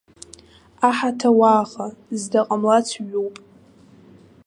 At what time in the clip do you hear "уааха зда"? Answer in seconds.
1.39-2.41